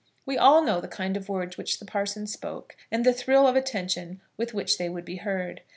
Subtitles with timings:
[0.25, 3.55] We all know the kind of words which the parson spoke, and the thrill of
[3.55, 5.61] attention with which they would be heard.